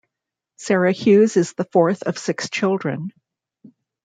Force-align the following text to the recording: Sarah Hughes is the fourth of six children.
Sarah 0.57 0.93
Hughes 0.93 1.37
is 1.37 1.53
the 1.53 1.63
fourth 1.65 2.01
of 2.01 2.17
six 2.17 2.49
children. 2.49 3.13